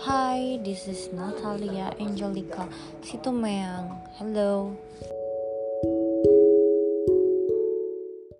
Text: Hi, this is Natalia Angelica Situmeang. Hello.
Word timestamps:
Hi, 0.00 0.56
this 0.64 0.88
is 0.88 1.12
Natalia 1.12 1.92
Angelica 2.00 2.64
Situmeang. 3.04 4.00
Hello. 4.16 4.72